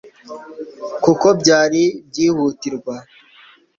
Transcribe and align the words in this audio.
kuko 1.03 1.27
byari 1.39 1.81
ibyihutirwa 1.99 2.95